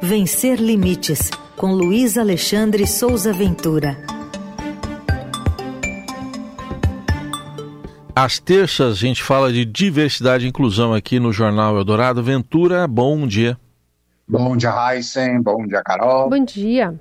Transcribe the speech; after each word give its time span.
Vencer 0.00 0.60
Limites, 0.60 1.28
com 1.56 1.72
Luiz 1.72 2.16
Alexandre 2.16 2.86
Souza 2.86 3.32
Ventura. 3.32 3.96
Às 8.14 8.38
terças 8.38 8.92
a 8.92 9.00
gente 9.00 9.24
fala 9.24 9.52
de 9.52 9.64
diversidade 9.64 10.46
e 10.46 10.48
inclusão 10.48 10.94
aqui 10.94 11.18
no 11.18 11.32
Jornal 11.32 11.76
Eldorado. 11.76 12.22
Ventura, 12.22 12.86
bom 12.86 13.26
dia. 13.26 13.58
Bom 14.28 14.56
dia, 14.56 14.70
Heisen. 14.70 15.42
Bom 15.42 15.66
dia, 15.66 15.82
Carol. 15.82 16.30
Bom 16.30 16.44
dia. 16.44 16.94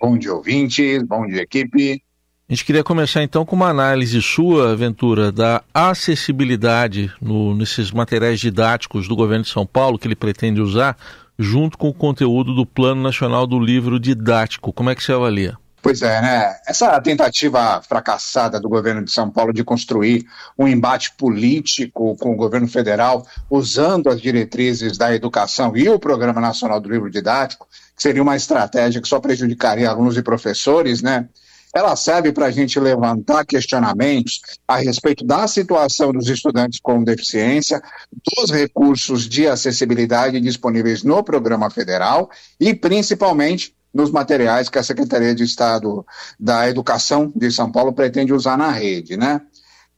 Bom 0.00 0.16
dia, 0.16 0.32
ouvintes. 0.32 1.02
Bom 1.02 1.26
dia, 1.26 1.42
equipe. 1.42 2.02
A 2.48 2.52
gente 2.52 2.64
queria 2.64 2.84
começar 2.84 3.22
então 3.22 3.44
com 3.44 3.56
uma 3.56 3.68
análise 3.68 4.20
sua, 4.20 4.76
Ventura, 4.76 5.32
da 5.32 5.62
acessibilidade 5.72 7.10
no, 7.20 7.54
nesses 7.54 7.90
materiais 7.90 8.38
didáticos 8.38 9.08
do 9.08 9.16
governo 9.16 9.44
de 9.44 9.50
São 9.50 9.66
Paulo 9.66 9.98
que 9.98 10.06
ele 10.06 10.14
pretende 10.14 10.60
usar, 10.60 10.96
junto 11.38 11.76
com 11.76 11.88
o 11.88 11.94
conteúdo 11.94 12.54
do 12.54 12.64
Plano 12.64 13.02
Nacional 13.02 13.46
do 13.46 13.58
Livro 13.58 13.98
Didático. 13.98 14.72
Como 14.72 14.90
é 14.90 14.94
que 14.94 15.02
você 15.02 15.12
avalia? 15.12 15.56
Pois 15.84 16.00
é, 16.00 16.22
né? 16.22 16.56
Essa 16.66 16.98
tentativa 17.02 17.82
fracassada 17.82 18.58
do 18.58 18.70
governo 18.70 19.04
de 19.04 19.10
São 19.10 19.30
Paulo 19.30 19.52
de 19.52 19.62
construir 19.62 20.24
um 20.58 20.66
embate 20.66 21.12
político 21.12 22.16
com 22.16 22.32
o 22.32 22.36
governo 22.36 22.66
federal, 22.66 23.26
usando 23.50 24.08
as 24.08 24.18
diretrizes 24.18 24.96
da 24.96 25.14
educação 25.14 25.76
e 25.76 25.86
o 25.86 25.98
Programa 25.98 26.40
Nacional 26.40 26.80
do 26.80 26.88
Livro 26.88 27.10
Didático, 27.10 27.68
que 27.94 28.02
seria 28.02 28.22
uma 28.22 28.34
estratégia 28.34 29.02
que 29.02 29.06
só 29.06 29.20
prejudicaria 29.20 29.90
alunos 29.90 30.16
e 30.16 30.22
professores, 30.22 31.02
né? 31.02 31.28
Ela 31.74 31.96
serve 31.96 32.32
para 32.32 32.46
a 32.46 32.50
gente 32.52 32.78
levantar 32.78 33.44
questionamentos 33.44 34.40
a 34.66 34.76
respeito 34.76 35.24
da 35.24 35.48
situação 35.48 36.12
dos 36.12 36.28
estudantes 36.28 36.78
com 36.80 37.02
deficiência, 37.02 37.82
dos 38.12 38.50
recursos 38.52 39.28
de 39.28 39.48
acessibilidade 39.48 40.40
disponíveis 40.40 41.02
no 41.02 41.22
programa 41.24 41.68
federal 41.68 42.30
e, 42.60 42.72
principalmente, 42.72 43.74
nos 43.92 44.10
materiais 44.10 44.68
que 44.68 44.78
a 44.78 44.82
Secretaria 44.84 45.34
de 45.34 45.42
Estado 45.42 46.06
da 46.38 46.68
Educação 46.68 47.32
de 47.34 47.50
São 47.50 47.70
Paulo 47.70 47.92
pretende 47.92 48.32
usar 48.32 48.56
na 48.56 48.70
rede. 48.70 49.16
Né? 49.16 49.40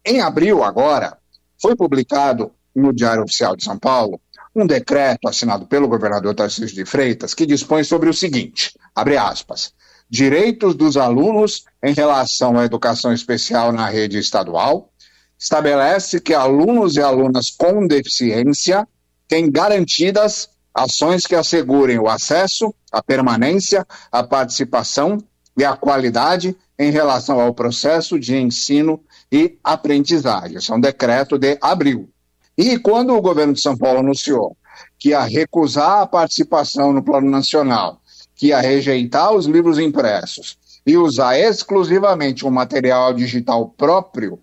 Em 0.04 0.20
abril, 0.20 0.64
agora, 0.64 1.18
foi 1.60 1.76
publicado 1.76 2.50
no 2.74 2.92
Diário 2.92 3.22
Oficial 3.22 3.54
de 3.54 3.64
São 3.64 3.78
Paulo 3.78 4.18
um 4.54 4.66
decreto 4.66 5.28
assinado 5.28 5.66
pelo 5.66 5.88
governador 5.88 6.34
Tarcísio 6.34 6.74
de 6.74 6.86
Freitas 6.86 7.34
que 7.34 7.44
dispõe 7.44 7.84
sobre 7.84 8.08
o 8.08 8.14
seguinte, 8.14 8.72
abre 8.94 9.18
aspas, 9.18 9.74
direitos 10.08 10.74
dos 10.74 10.96
alunos 10.96 11.64
em 11.82 11.92
relação 11.92 12.58
à 12.58 12.64
educação 12.64 13.12
especial 13.12 13.72
na 13.72 13.88
rede 13.88 14.18
estadual, 14.18 14.90
estabelece 15.38 16.20
que 16.20 16.32
alunos 16.32 16.96
e 16.96 17.00
alunas 17.00 17.50
com 17.50 17.86
deficiência 17.86 18.86
têm 19.28 19.50
garantidas 19.50 20.48
ações 20.76 21.26
que 21.26 21.34
assegurem 21.34 21.98
o 21.98 22.08
acesso, 22.08 22.74
a 22.92 23.02
permanência, 23.02 23.86
a 24.12 24.22
participação 24.22 25.18
e 25.56 25.64
a 25.64 25.74
qualidade 25.74 26.54
em 26.78 26.90
relação 26.90 27.40
ao 27.40 27.54
processo 27.54 28.20
de 28.20 28.36
ensino 28.36 29.02
e 29.32 29.58
aprendizagem. 29.64 30.58
Isso 30.58 30.72
é 30.72 30.76
um 30.76 30.80
decreto 30.80 31.38
de 31.38 31.56
abril. 31.62 32.10
E 32.56 32.78
quando 32.78 33.14
o 33.14 33.22
governo 33.22 33.54
de 33.54 33.60
São 33.60 33.76
Paulo 33.76 34.00
anunciou 34.00 34.56
que 34.98 35.10
ia 35.10 35.22
recusar 35.22 36.02
a 36.02 36.06
participação 36.06 36.92
no 36.92 37.02
Plano 37.02 37.30
Nacional 37.30 38.00
que 38.36 38.48
ia 38.48 38.60
rejeitar 38.60 39.32
os 39.32 39.46
livros 39.46 39.78
impressos 39.78 40.58
e 40.86 40.96
usar 40.96 41.36
exclusivamente 41.36 42.46
um 42.46 42.50
material 42.50 43.12
digital 43.12 43.68
próprio, 43.76 44.38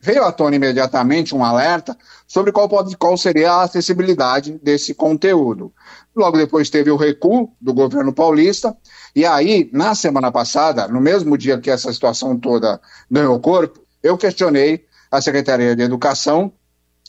veio 0.00 0.24
à 0.24 0.32
tona 0.32 0.56
imediatamente 0.56 1.34
um 1.34 1.44
alerta 1.44 1.96
sobre 2.26 2.50
qual, 2.50 2.68
pode, 2.68 2.96
qual 2.96 3.16
seria 3.16 3.52
a 3.52 3.62
acessibilidade 3.62 4.58
desse 4.62 4.92
conteúdo. 4.92 5.72
Logo 6.16 6.36
depois 6.36 6.68
teve 6.68 6.90
o 6.90 6.96
recuo 6.96 7.52
do 7.60 7.72
governo 7.72 8.12
paulista, 8.12 8.76
e 9.14 9.24
aí, 9.24 9.70
na 9.72 9.94
semana 9.94 10.32
passada, 10.32 10.88
no 10.88 11.00
mesmo 11.00 11.38
dia 11.38 11.58
que 11.58 11.70
essa 11.70 11.92
situação 11.92 12.36
toda 12.36 12.80
ganhou 13.08 13.38
corpo, 13.38 13.80
eu 14.02 14.18
questionei 14.18 14.84
a 15.10 15.20
Secretaria 15.20 15.76
de 15.76 15.82
Educação 15.82 16.52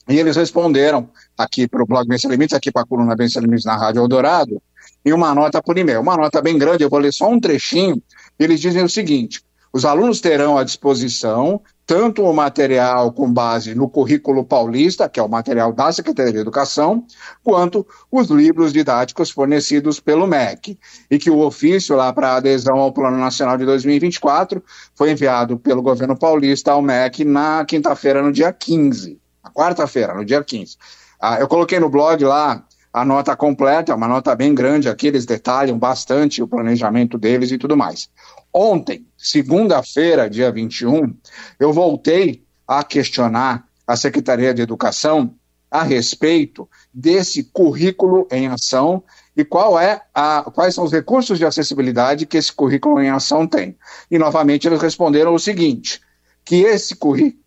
e 0.07 0.19
eles 0.19 0.35
responderam 0.35 1.09
aqui 1.35 1.67
para 1.67 1.81
o 1.81 1.85
blog 1.85 2.07
Vencer 2.07 2.29
Limites, 2.29 2.55
aqui 2.55 2.71
para 2.71 2.83
a 2.83 2.85
coluna 2.85 3.15
Vencer 3.15 3.41
Limites 3.41 3.65
na 3.65 3.75
Rádio 3.75 4.01
Eldorado, 4.01 4.61
e 5.05 5.13
uma 5.13 5.33
nota 5.35 5.61
por 5.61 5.77
e-mail. 5.77 6.01
Uma 6.01 6.17
nota 6.17 6.41
bem 6.41 6.57
grande, 6.57 6.83
eu 6.83 6.89
vou 6.89 6.99
ler 6.99 7.13
só 7.13 7.29
um 7.29 7.39
trechinho. 7.39 8.01
Eles 8.39 8.59
dizem 8.59 8.83
o 8.83 8.89
seguinte: 8.89 9.41
os 9.71 9.85
alunos 9.85 10.19
terão 10.19 10.57
à 10.57 10.63
disposição 10.63 11.61
tanto 11.85 12.23
o 12.23 12.33
material 12.33 13.11
com 13.11 13.31
base 13.31 13.75
no 13.75 13.87
currículo 13.87 14.43
paulista, 14.43 15.07
que 15.07 15.19
é 15.19 15.23
o 15.23 15.29
material 15.29 15.71
da 15.71 15.91
Secretaria 15.91 16.33
de 16.33 16.39
Educação, 16.39 17.05
quanto 17.43 17.85
os 18.11 18.27
livros 18.29 18.73
didáticos 18.73 19.29
fornecidos 19.29 19.99
pelo 19.99 20.25
MEC. 20.25 20.79
E 21.11 21.19
que 21.19 21.29
o 21.29 21.39
ofício 21.39 21.95
lá 21.95 22.11
para 22.11 22.35
adesão 22.35 22.79
ao 22.79 22.91
Plano 22.91 23.17
Nacional 23.17 23.57
de 23.57 23.65
2024 23.65 24.63
foi 24.95 25.11
enviado 25.11 25.59
pelo 25.59 25.81
governo 25.81 26.17
paulista 26.17 26.71
ao 26.71 26.81
MEC 26.81 27.23
na 27.23 27.63
quinta-feira, 27.65 28.21
no 28.23 28.31
dia 28.31 28.51
15. 28.51 29.19
Na 29.43 29.51
quarta-feira, 29.51 30.15
no 30.15 30.25
dia 30.25 30.43
15. 30.43 30.77
Ah, 31.21 31.39
eu 31.39 31.47
coloquei 31.47 31.79
no 31.79 31.89
blog 31.89 32.23
lá 32.23 32.63
a 32.95 33.03
nota 33.03 33.35
completa, 33.35 33.91
é 33.91 33.95
uma 33.95 34.07
nota 34.07 34.33
bem 34.33 34.55
grande 34.55 34.87
aqui, 34.87 35.07
eles 35.07 35.25
detalham 35.25 35.77
bastante 35.77 36.41
o 36.41 36.47
planejamento 36.47 37.17
deles 37.17 37.51
e 37.51 37.57
tudo 37.57 37.75
mais. 37.75 38.09
Ontem, 38.53 39.05
segunda-feira, 39.17 40.29
dia 40.29 40.49
21, 40.49 41.13
eu 41.59 41.73
voltei 41.73 42.45
a 42.65 42.85
questionar 42.85 43.67
a 43.85 43.97
Secretaria 43.97 44.53
de 44.53 44.61
Educação 44.61 45.35
a 45.69 45.83
respeito 45.83 46.69
desse 46.93 47.43
currículo 47.43 48.29
em 48.31 48.47
ação 48.47 49.03
e 49.35 49.43
qual 49.43 49.77
é 49.77 50.01
a, 50.13 50.49
quais 50.49 50.73
são 50.73 50.85
os 50.85 50.93
recursos 50.93 51.37
de 51.37 51.45
acessibilidade 51.45 52.25
que 52.25 52.37
esse 52.37 52.53
currículo 52.53 53.01
em 53.01 53.09
ação 53.09 53.45
tem. 53.45 53.75
E 54.09 54.17
novamente 54.17 54.69
eles 54.69 54.81
responderam 54.81 55.33
o 55.33 55.39
seguinte: 55.39 55.99
que 56.45 56.61
esse 56.61 56.95
currículo 56.95 57.43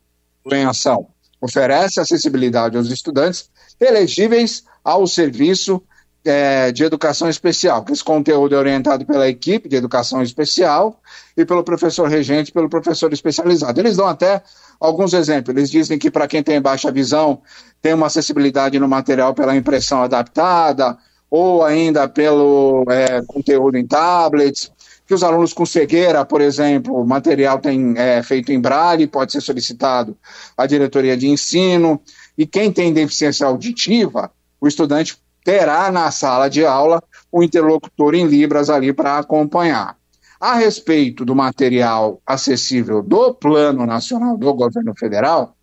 em 0.53 0.67
ação 0.67 1.09
oferece 1.41 2.01
acessibilidade 2.01 2.77
aos 2.77 2.89
estudantes 2.89 3.51
elegíveis 3.81 4.65
ao 4.85 5.07
serviço 5.07 5.83
é, 6.25 6.73
de 6.73 6.85
educação 6.85 7.29
especial, 7.29 7.85
que 7.85 7.93
esse 7.93 8.03
conteúdo 8.03 8.55
é 8.55 8.59
orientado 8.59 9.07
pela 9.07 9.29
equipe 9.29 9.69
de 9.69 9.77
educação 9.77 10.23
especial 10.23 11.01
e 11.37 11.45
pelo 11.45 11.63
professor 11.63 12.09
regente, 12.09 12.53
pelo 12.53 12.69
professor 12.69 13.13
especializado. 13.13 13.81
Eles 13.81 13.97
dão 13.97 14.07
até 14.07 14.43
alguns 14.81 15.15
exemplos. 15.15 15.57
Eles 15.57 15.71
dizem 15.71 15.99
que 15.99 16.11
para 16.11 16.27
quem 16.27 16.43
tem 16.43 16.61
baixa 16.61 16.91
visão, 16.91 17.41
tem 17.81 17.95
uma 17.95 18.07
acessibilidade 18.07 18.79
no 18.79 18.89
material 18.89 19.33
pela 19.33 19.57
impressão 19.57 20.03
adaptada, 20.03 20.99
ou 21.31 21.65
ainda 21.65 22.09
pelo 22.09 22.85
é, 22.89 23.23
conteúdo 23.27 23.77
em 23.77 23.87
tablets, 23.87 24.71
que 25.09 25.15
os 25.15 25.25
alunos 25.25 25.55
com 25.55 25.65
cegueira, 25.65 26.23
por 26.23 26.43
exemplo, 26.43 26.95
o 26.95 27.07
material 27.07 27.59
tem 27.59 27.95
é, 27.97 28.23
feito 28.23 28.53
em 28.53 28.61
braille, 28.61 29.07
pode 29.07 29.33
ser 29.33 29.41
solicitado 29.41 30.15
à 30.55 30.67
diretoria 30.67 31.17
de 31.17 31.27
ensino, 31.27 31.99
e 32.37 32.47
quem 32.47 32.71
tem 32.71 32.93
deficiência 32.93 33.47
auditiva, 33.47 34.31
o 34.61 34.69
estudante 34.69 35.17
terá 35.43 35.91
na 35.91 36.11
sala 36.11 36.51
de 36.51 36.63
aula 36.67 37.03
o 37.33 37.43
interlocutor 37.43 38.15
em 38.15 38.27
Libras 38.27 38.69
ali 38.69 38.93
para 38.93 39.17
acompanhar. 39.17 39.97
A 40.39 40.55
respeito 40.57 41.25
do 41.25 41.35
material 41.35 42.21
acessível 42.27 43.03
do 43.03 43.33
Plano 43.33 43.87
Nacional 43.87 44.37
do 44.37 44.53
Governo 44.53 44.95
Federal, 44.95 45.57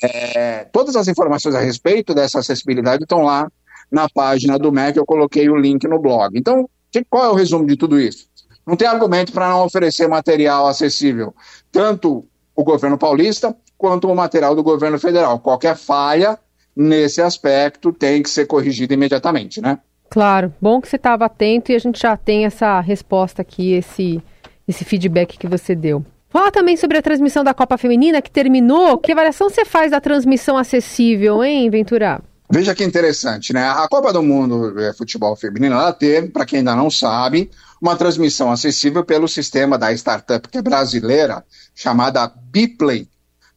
é, 0.00 0.66
todas 0.72 0.94
as 0.94 1.08
informações 1.08 1.56
a 1.56 1.60
respeito 1.60 2.14
dessa 2.14 2.38
acessibilidade 2.38 3.02
estão 3.02 3.22
lá 3.22 3.50
na 3.90 4.08
página 4.08 4.56
do 4.56 4.70
MEC, 4.70 4.96
eu 4.96 5.04
coloquei 5.04 5.50
o 5.50 5.56
link 5.56 5.84
no 5.88 5.98
blog. 5.98 6.38
Então, 6.38 6.70
qual 7.10 7.24
é 7.24 7.28
o 7.28 7.34
resumo 7.34 7.66
de 7.66 7.76
tudo 7.76 7.98
isso? 7.98 8.28
Não 8.66 8.76
tem 8.76 8.88
argumento 8.88 9.32
para 9.32 9.48
não 9.48 9.64
oferecer 9.64 10.08
material 10.08 10.66
acessível, 10.66 11.34
tanto 11.70 12.24
o 12.56 12.64
governo 12.64 12.96
paulista 12.96 13.54
quanto 13.76 14.10
o 14.10 14.14
material 14.14 14.54
do 14.54 14.62
governo 14.62 14.98
federal. 14.98 15.38
Qualquer 15.38 15.76
falha 15.76 16.38
nesse 16.74 17.20
aspecto 17.20 17.92
tem 17.92 18.22
que 18.22 18.30
ser 18.30 18.46
corrigido 18.46 18.94
imediatamente, 18.94 19.60
né? 19.60 19.78
Claro, 20.08 20.54
bom 20.60 20.80
que 20.80 20.88
você 20.88 20.96
estava 20.96 21.26
atento 21.26 21.72
e 21.72 21.74
a 21.74 21.78
gente 21.78 22.00
já 22.00 22.16
tem 22.16 22.44
essa 22.44 22.80
resposta 22.80 23.42
aqui, 23.42 23.72
esse, 23.72 24.22
esse 24.66 24.84
feedback 24.84 25.36
que 25.36 25.46
você 25.46 25.74
deu. 25.74 26.04
Fala 26.30 26.50
também 26.50 26.76
sobre 26.76 26.98
a 26.98 27.02
transmissão 27.02 27.44
da 27.44 27.54
Copa 27.54 27.78
Feminina 27.78 28.20
que 28.20 28.30
terminou. 28.30 28.98
Que 28.98 29.12
avaliação 29.12 29.48
você 29.48 29.64
faz 29.64 29.92
da 29.92 30.00
transmissão 30.00 30.56
acessível, 30.56 31.44
hein, 31.44 31.70
Ventura? 31.70 32.20
Veja 32.50 32.74
que 32.74 32.84
interessante, 32.84 33.52
né? 33.52 33.68
A 33.68 33.86
Copa 33.88 34.12
do 34.12 34.22
Mundo 34.22 34.78
é, 34.80 34.92
Futebol 34.92 35.34
Feminino, 35.36 35.74
ela 35.74 35.92
teve, 35.92 36.28
para 36.28 36.44
quem 36.44 36.58
ainda 36.58 36.74
não 36.74 36.90
sabe, 36.90 37.50
uma 37.84 37.96
transmissão 37.96 38.50
acessível 38.50 39.04
pelo 39.04 39.28
sistema 39.28 39.76
da 39.76 39.92
startup 39.92 40.48
que 40.48 40.56
é 40.56 40.62
brasileira, 40.62 41.44
chamada 41.74 42.32
Biplay, 42.50 43.06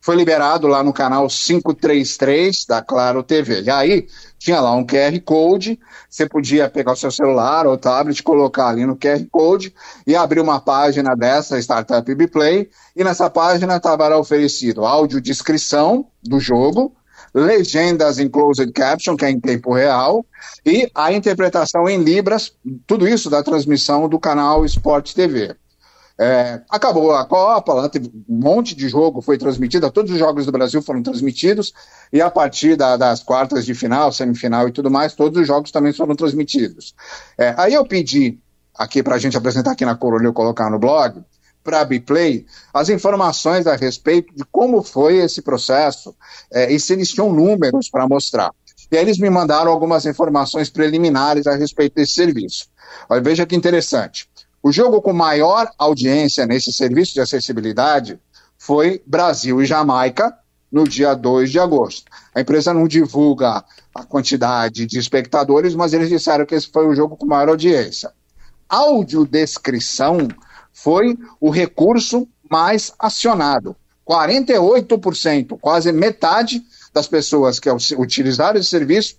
foi 0.01 0.17
liberado 0.17 0.67
lá 0.67 0.83
no 0.83 0.91
canal 0.91 1.29
533 1.29 2.65
da 2.65 2.81
Claro 2.81 3.23
TV. 3.23 3.61
E 3.61 3.69
aí 3.69 4.05
tinha 4.37 4.59
lá 4.59 4.75
um 4.75 4.85
QR 4.85 5.17
Code, 5.23 5.79
você 6.09 6.27
podia 6.27 6.69
pegar 6.69 6.91
o 6.91 6.95
seu 6.97 7.09
celular 7.09 7.65
ou 7.65 7.77
tablet, 7.77 8.21
colocar 8.21 8.67
ali 8.67 8.85
no 8.85 8.97
QR 8.97 9.25
Code 9.31 9.73
e 10.05 10.13
abrir 10.13 10.41
uma 10.41 10.59
página 10.59 11.15
dessa 11.15 11.57
Startup 11.57 12.13
Biplay, 12.13 12.69
e 12.97 13.05
nessa 13.05 13.29
página 13.29 13.77
estava 13.77 14.17
oferecido 14.17 14.85
áudio 14.85 15.21
descrição 15.21 16.05
do 16.21 16.37
jogo, 16.37 16.93
legendas 17.33 18.19
em 18.19 18.29
closed 18.29 18.71
caption, 18.71 19.15
que 19.15 19.25
é 19.25 19.29
em 19.29 19.39
tempo 19.39 19.73
real, 19.73 20.25
e 20.65 20.89
a 20.93 21.11
interpretação 21.11 21.87
em 21.87 22.03
Libras, 22.03 22.53
tudo 22.85 23.07
isso 23.07 23.29
da 23.29 23.43
transmissão 23.43 24.07
do 24.07 24.19
canal 24.19 24.65
Sport 24.65 25.13
TV. 25.13 25.55
É, 26.19 26.61
acabou 26.67 27.13
a 27.13 27.23
Copa, 27.25 27.73
lá 27.73 27.87
teve 27.87 28.11
um 28.27 28.39
monte 28.39 28.75
de 28.75 28.89
jogo, 28.89 29.21
foi 29.21 29.37
transmitido, 29.37 29.91
todos 29.91 30.11
os 30.11 30.17
jogos 30.17 30.47
do 30.47 30.51
Brasil 30.51 30.81
foram 30.81 31.03
transmitidos, 31.03 31.73
e 32.11 32.19
a 32.19 32.31
partir 32.31 32.75
da, 32.75 32.97
das 32.97 33.21
quartas 33.21 33.63
de 33.63 33.75
final, 33.75 34.11
semifinal 34.11 34.67
e 34.67 34.71
tudo 34.71 34.89
mais, 34.89 35.13
todos 35.13 35.39
os 35.39 35.45
jogos 35.45 35.69
também 35.69 35.93
foram 35.93 36.15
transmitidos. 36.15 36.95
É, 37.37 37.53
aí 37.55 37.75
eu 37.75 37.85
pedi 37.85 38.39
aqui 38.75 39.03
para 39.03 39.15
a 39.15 39.19
gente 39.19 39.37
apresentar 39.37 39.71
aqui 39.71 39.85
na 39.85 39.95
Corolha, 39.95 40.25
eu 40.25 40.33
colocar 40.33 40.71
no 40.71 40.79
blog, 40.79 41.23
para 41.67 41.81
a 41.81 41.85
Biplay 41.85 42.45
as 42.73 42.87
informações 42.87 43.67
a 43.67 43.75
respeito 43.75 44.33
de 44.33 44.45
como 44.49 44.81
foi 44.81 45.17
esse 45.17 45.41
processo 45.41 46.15
é, 46.49 46.71
e 46.71 46.79
se 46.79 46.93
eles 46.93 47.09
tinham 47.09 47.33
números 47.33 47.89
para 47.89 48.07
mostrar. 48.07 48.51
E 48.89 48.95
aí 48.95 49.03
eles 49.03 49.17
me 49.17 49.29
mandaram 49.29 49.69
algumas 49.69 50.05
informações 50.05 50.69
preliminares 50.69 51.45
a 51.45 51.57
respeito 51.57 51.95
desse 51.95 52.13
serviço. 52.13 52.67
Olha, 53.09 53.19
veja 53.19 53.45
que 53.45 53.53
interessante. 53.53 54.29
O 54.63 54.71
jogo 54.71 55.01
com 55.01 55.11
maior 55.11 55.69
audiência 55.77 56.45
nesse 56.45 56.71
serviço 56.71 57.13
de 57.13 57.19
acessibilidade 57.19 58.17
foi 58.57 59.03
Brasil 59.05 59.61
e 59.61 59.65
Jamaica, 59.65 60.33
no 60.71 60.85
dia 60.85 61.13
2 61.13 61.51
de 61.51 61.59
agosto. 61.59 62.09
A 62.33 62.39
empresa 62.39 62.73
não 62.73 62.87
divulga 62.87 63.63
a 63.93 64.03
quantidade 64.05 64.85
de 64.85 64.97
espectadores, 64.97 65.75
mas 65.75 65.91
eles 65.91 66.07
disseram 66.07 66.45
que 66.45 66.55
esse 66.55 66.69
foi 66.71 66.87
o 66.87 66.95
jogo 66.95 67.17
com 67.17 67.25
maior 67.25 67.49
audiência. 67.49 68.11
Audiodescrição 68.69 70.29
foi 70.77 71.17
o 71.41 71.49
recurso 71.49 72.27
mais 72.49 72.93
acionado. 72.99 73.75
48%, 74.07 75.57
quase 75.59 75.91
metade 75.91 76.61
das 76.93 77.07
pessoas 77.07 77.59
que 77.59 77.69
utilizaram 77.69 78.59
esse 78.59 78.69
serviço 78.69 79.15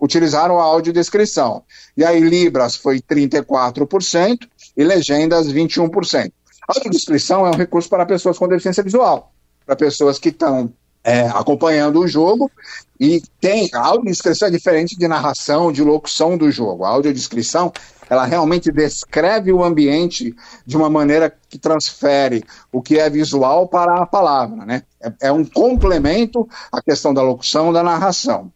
utilizaram 0.00 0.58
a 0.58 0.64
audiodescrição. 0.64 1.62
E 1.96 2.04
aí 2.04 2.18
Libras 2.18 2.74
foi 2.74 3.00
34% 3.00 4.48
e 4.76 4.82
Legendas 4.82 5.52
21%. 5.52 6.32
A 6.66 6.74
audiodescrição 6.74 7.46
é 7.46 7.50
um 7.50 7.56
recurso 7.56 7.88
para 7.88 8.06
pessoas 8.06 8.38
com 8.38 8.48
deficiência 8.48 8.82
visual, 8.82 9.32
para 9.64 9.76
pessoas 9.76 10.18
que 10.18 10.30
estão 10.30 10.72
é, 11.06 11.28
acompanhando 11.28 12.00
o 12.00 12.08
jogo 12.08 12.50
e 12.98 13.22
tem 13.40 13.70
a 13.72 13.78
audiodescrição 13.78 14.48
é 14.48 14.50
diferente 14.50 14.98
de 14.98 15.06
narração, 15.06 15.70
de 15.70 15.80
locução 15.80 16.36
do 16.36 16.50
jogo. 16.50 16.84
A 16.84 16.88
audiodescrição 16.88 17.72
ela 18.10 18.24
realmente 18.24 18.72
descreve 18.72 19.52
o 19.52 19.62
ambiente 19.62 20.34
de 20.66 20.76
uma 20.76 20.90
maneira 20.90 21.32
que 21.48 21.58
transfere 21.58 22.44
o 22.72 22.82
que 22.82 22.98
é 22.98 23.08
visual 23.08 23.68
para 23.68 24.02
a 24.02 24.06
palavra, 24.06 24.66
né? 24.66 24.82
É, 25.00 25.28
é 25.28 25.32
um 25.32 25.44
complemento 25.44 26.48
à 26.72 26.82
questão 26.82 27.14
da 27.14 27.22
locução, 27.22 27.72
da 27.72 27.84
narração. 27.84 28.52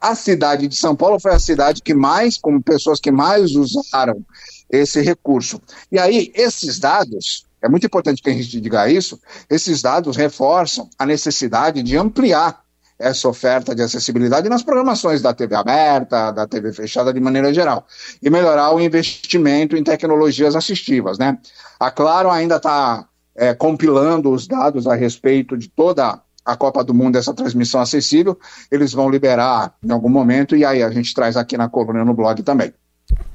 A 0.00 0.14
cidade 0.14 0.68
de 0.68 0.76
São 0.76 0.94
Paulo 0.94 1.18
foi 1.18 1.32
a 1.32 1.40
cidade 1.40 1.82
que 1.82 1.92
mais, 1.92 2.36
como 2.36 2.62
pessoas 2.62 3.00
que 3.00 3.10
mais 3.10 3.56
usaram 3.56 4.24
esse 4.70 5.00
recurso. 5.00 5.60
E 5.90 5.98
aí, 5.98 6.32
esses 6.34 6.78
dados, 6.78 7.44
é 7.62 7.68
muito 7.68 7.86
importante 7.86 8.22
que 8.22 8.30
a 8.30 8.32
gente 8.32 8.60
diga 8.60 8.88
isso, 8.90 9.20
esses 9.48 9.82
dados 9.82 10.16
reforçam 10.16 10.88
a 10.98 11.04
necessidade 11.04 11.82
de 11.82 11.96
ampliar 11.96 12.62
essa 12.98 13.28
oferta 13.28 13.74
de 13.74 13.82
acessibilidade 13.82 14.48
nas 14.48 14.62
programações 14.62 15.22
da 15.22 15.32
TV 15.32 15.54
aberta, 15.54 16.30
da 16.30 16.46
TV 16.46 16.70
fechada 16.72 17.12
de 17.12 17.18
maneira 17.18 17.52
geral, 17.52 17.86
e 18.22 18.28
melhorar 18.28 18.74
o 18.74 18.80
investimento 18.80 19.74
em 19.74 19.82
tecnologias 19.82 20.54
assistivas. 20.54 21.18
Né? 21.18 21.38
A 21.78 21.90
Claro 21.90 22.30
ainda 22.30 22.56
está 22.56 23.06
é, 23.34 23.54
compilando 23.54 24.30
os 24.30 24.46
dados 24.46 24.86
a 24.86 24.94
respeito 24.94 25.56
de 25.56 25.68
toda 25.68 26.20
a 26.44 26.56
Copa 26.56 26.84
do 26.84 26.92
Mundo, 26.92 27.16
essa 27.16 27.32
transmissão 27.32 27.80
acessível, 27.80 28.38
eles 28.70 28.92
vão 28.92 29.08
liberar 29.08 29.74
em 29.82 29.90
algum 29.90 30.08
momento, 30.08 30.54
e 30.54 30.64
aí 30.64 30.82
a 30.82 30.90
gente 30.90 31.14
traz 31.14 31.36
aqui 31.36 31.56
na 31.56 31.68
coluna 31.68 32.04
no 32.04 32.14
blog 32.14 32.42
também. 32.42 32.72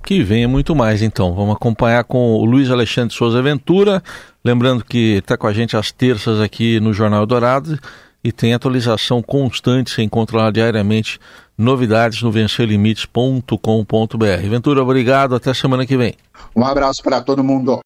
Que 0.06 0.22
venha 0.22 0.48
muito 0.48 0.76
mais, 0.76 1.02
então. 1.02 1.34
Vamos 1.34 1.56
acompanhar 1.56 2.04
com 2.04 2.36
o 2.36 2.46
Luiz 2.46 2.70
Alexandre 2.70 3.16
Souza 3.16 3.42
Ventura. 3.42 4.04
Lembrando 4.44 4.86
que 4.86 5.18
está 5.18 5.36
com 5.36 5.48
a 5.48 5.54
gente 5.54 5.76
às 5.76 5.92
terças 5.92 6.40
aqui 6.40 6.80
no 6.80 6.94
Jornal 6.94 7.26
Dourado 7.26 7.80
e 8.24 8.32
tem 8.32 8.54
atualização 8.54 9.22
constante, 9.22 9.92
você 9.92 10.04
encontra 10.04 10.38
lá 10.38 10.52
diariamente 10.52 11.20
novidades 11.58 12.22
no 12.22 12.32
vencerlimites.com.br. 12.32 14.48
Ventura, 14.48 14.84
obrigado, 14.84 15.36
até 15.36 15.54
semana 15.54 15.86
que 15.86 15.98
vem. 15.98 16.14
Um 16.56 16.66
abraço 16.66 17.04
para 17.04 17.22
todo 17.22 17.44
mundo. 17.44 17.84